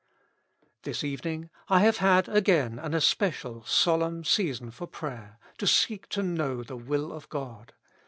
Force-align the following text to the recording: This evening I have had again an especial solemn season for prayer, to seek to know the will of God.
This 0.81 1.03
evening 1.03 1.51
I 1.69 1.81
have 1.81 1.97
had 1.97 2.27
again 2.27 2.79
an 2.79 2.95
especial 2.95 3.63
solemn 3.65 4.23
season 4.23 4.71
for 4.71 4.87
prayer, 4.87 5.37
to 5.59 5.67
seek 5.67 6.09
to 6.09 6.23
know 6.23 6.63
the 6.63 6.75
will 6.75 7.11
of 7.13 7.29
God. 7.29 7.73